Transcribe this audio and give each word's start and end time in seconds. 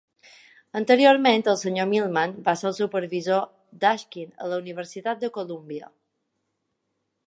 Anteriorment, 0.79 1.43
el 1.53 1.59
senyor 1.65 1.87
Millman 1.91 2.33
va 2.49 2.57
ser 2.63 2.67
el 2.71 2.77
supervisor 2.79 3.47
d'Ashkin 3.85 4.35
a 4.47 4.53
la 4.55 4.61
Universitat 4.67 5.23
de 5.25 5.35
Colúmbia. 5.41 5.97